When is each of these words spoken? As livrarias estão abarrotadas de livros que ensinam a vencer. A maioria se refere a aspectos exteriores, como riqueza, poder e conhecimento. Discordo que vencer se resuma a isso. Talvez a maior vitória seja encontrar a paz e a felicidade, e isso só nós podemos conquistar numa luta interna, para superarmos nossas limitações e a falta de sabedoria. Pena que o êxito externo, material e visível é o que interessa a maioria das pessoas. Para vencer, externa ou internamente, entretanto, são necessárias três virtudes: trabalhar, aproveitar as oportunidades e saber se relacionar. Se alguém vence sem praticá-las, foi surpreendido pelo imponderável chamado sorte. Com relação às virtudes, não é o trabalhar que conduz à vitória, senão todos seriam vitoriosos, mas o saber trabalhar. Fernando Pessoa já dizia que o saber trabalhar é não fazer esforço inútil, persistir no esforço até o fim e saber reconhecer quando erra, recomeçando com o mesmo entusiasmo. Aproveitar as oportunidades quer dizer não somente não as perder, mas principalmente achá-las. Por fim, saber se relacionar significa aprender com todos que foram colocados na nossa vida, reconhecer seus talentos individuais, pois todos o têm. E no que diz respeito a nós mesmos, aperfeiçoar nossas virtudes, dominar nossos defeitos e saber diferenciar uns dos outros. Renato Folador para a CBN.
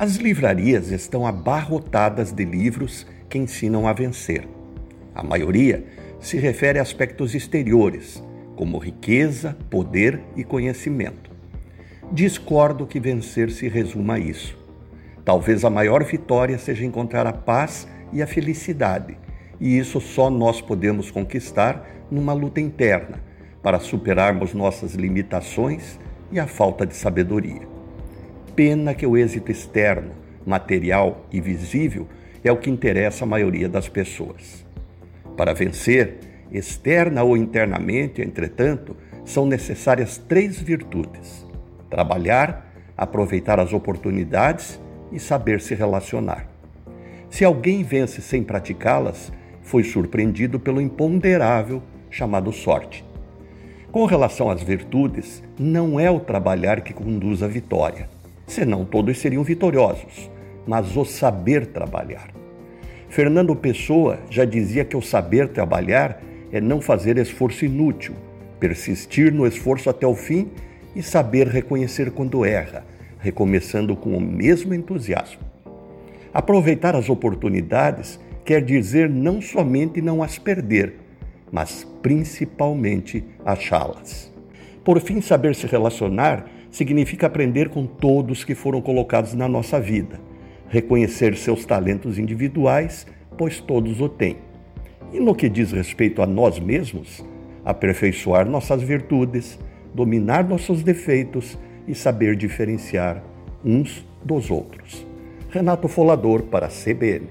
As 0.00 0.16
livrarias 0.16 0.90
estão 0.90 1.26
abarrotadas 1.26 2.32
de 2.32 2.42
livros 2.42 3.06
que 3.28 3.36
ensinam 3.36 3.86
a 3.86 3.92
vencer. 3.92 4.48
A 5.14 5.22
maioria 5.22 5.84
se 6.18 6.38
refere 6.38 6.78
a 6.78 6.82
aspectos 6.82 7.34
exteriores, 7.34 8.24
como 8.56 8.78
riqueza, 8.78 9.58
poder 9.68 10.18
e 10.34 10.42
conhecimento. 10.42 11.30
Discordo 12.10 12.86
que 12.86 12.98
vencer 12.98 13.50
se 13.50 13.68
resuma 13.68 14.14
a 14.14 14.18
isso. 14.18 14.58
Talvez 15.22 15.66
a 15.66 15.70
maior 15.70 16.02
vitória 16.02 16.56
seja 16.56 16.86
encontrar 16.86 17.26
a 17.26 17.32
paz 17.34 17.86
e 18.10 18.22
a 18.22 18.26
felicidade, 18.26 19.18
e 19.60 19.76
isso 19.76 20.00
só 20.00 20.30
nós 20.30 20.62
podemos 20.62 21.10
conquistar 21.10 22.06
numa 22.10 22.32
luta 22.32 22.58
interna, 22.58 23.22
para 23.62 23.78
superarmos 23.78 24.54
nossas 24.54 24.94
limitações 24.94 26.00
e 26.32 26.40
a 26.40 26.46
falta 26.46 26.86
de 26.86 26.96
sabedoria. 26.96 27.69
Pena 28.54 28.94
que 28.94 29.06
o 29.06 29.16
êxito 29.16 29.50
externo, 29.50 30.12
material 30.44 31.26
e 31.32 31.40
visível 31.40 32.08
é 32.42 32.50
o 32.50 32.56
que 32.56 32.70
interessa 32.70 33.24
a 33.24 33.28
maioria 33.28 33.68
das 33.68 33.88
pessoas. 33.88 34.66
Para 35.36 35.54
vencer, 35.54 36.18
externa 36.50 37.22
ou 37.22 37.36
internamente, 37.36 38.20
entretanto, 38.20 38.96
são 39.24 39.46
necessárias 39.46 40.18
três 40.18 40.60
virtudes: 40.60 41.46
trabalhar, 41.88 42.72
aproveitar 42.96 43.60
as 43.60 43.72
oportunidades 43.72 44.80
e 45.12 45.18
saber 45.18 45.60
se 45.60 45.74
relacionar. 45.74 46.46
Se 47.28 47.44
alguém 47.44 47.84
vence 47.84 48.20
sem 48.20 48.42
praticá-las, 48.42 49.32
foi 49.62 49.84
surpreendido 49.84 50.58
pelo 50.58 50.80
imponderável 50.80 51.82
chamado 52.10 52.52
sorte. 52.52 53.04
Com 53.92 54.04
relação 54.04 54.50
às 54.50 54.62
virtudes, 54.62 55.42
não 55.58 55.98
é 55.98 56.10
o 56.10 56.20
trabalhar 56.20 56.80
que 56.80 56.92
conduz 56.92 57.42
à 57.42 57.48
vitória, 57.48 58.08
senão 58.50 58.84
todos 58.84 59.18
seriam 59.18 59.42
vitoriosos, 59.42 60.30
mas 60.66 60.96
o 60.96 61.04
saber 61.04 61.66
trabalhar. 61.66 62.30
Fernando 63.08 63.56
Pessoa 63.56 64.18
já 64.28 64.44
dizia 64.44 64.84
que 64.84 64.96
o 64.96 65.02
saber 65.02 65.48
trabalhar 65.48 66.22
é 66.52 66.60
não 66.60 66.80
fazer 66.80 67.16
esforço 67.16 67.64
inútil, 67.64 68.14
persistir 68.58 69.32
no 69.32 69.46
esforço 69.46 69.88
até 69.88 70.06
o 70.06 70.14
fim 70.14 70.48
e 70.94 71.02
saber 71.02 71.46
reconhecer 71.46 72.10
quando 72.10 72.44
erra, 72.44 72.84
recomeçando 73.18 73.96
com 73.96 74.16
o 74.16 74.20
mesmo 74.20 74.74
entusiasmo. 74.74 75.40
Aproveitar 76.32 76.94
as 76.94 77.08
oportunidades 77.08 78.20
quer 78.44 78.62
dizer 78.62 79.08
não 79.08 79.40
somente 79.40 80.00
não 80.00 80.22
as 80.22 80.38
perder, 80.38 80.94
mas 81.52 81.86
principalmente 82.02 83.24
achá-las. 83.44 84.32
Por 84.84 85.00
fim, 85.00 85.20
saber 85.20 85.54
se 85.54 85.66
relacionar 85.66 86.46
significa 86.70 87.26
aprender 87.26 87.68
com 87.68 87.86
todos 87.86 88.44
que 88.44 88.54
foram 88.54 88.80
colocados 88.80 89.34
na 89.34 89.48
nossa 89.48 89.80
vida, 89.80 90.20
reconhecer 90.68 91.36
seus 91.36 91.64
talentos 91.64 92.18
individuais, 92.18 93.06
pois 93.36 93.60
todos 93.60 94.00
o 94.00 94.08
têm. 94.08 94.36
E 95.12 95.18
no 95.18 95.34
que 95.34 95.48
diz 95.48 95.72
respeito 95.72 96.22
a 96.22 96.26
nós 96.26 96.58
mesmos, 96.60 97.24
aperfeiçoar 97.64 98.48
nossas 98.48 98.82
virtudes, 98.82 99.58
dominar 99.94 100.48
nossos 100.48 100.82
defeitos 100.82 101.58
e 101.86 101.94
saber 101.94 102.36
diferenciar 102.36 103.22
uns 103.64 104.06
dos 104.24 104.50
outros. 104.50 105.06
Renato 105.50 105.88
Folador 105.88 106.44
para 106.44 106.66
a 106.66 106.70
CBN. 106.70 107.26